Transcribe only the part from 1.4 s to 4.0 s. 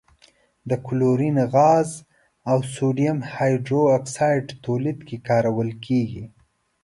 غاز او سوډیم هایدرو